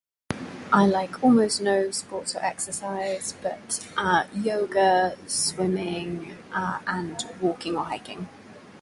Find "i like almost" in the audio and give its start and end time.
0.73-1.61